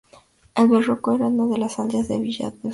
[0.55, 2.69] El Berrueco era una de las aldeas de la villa de Uceda.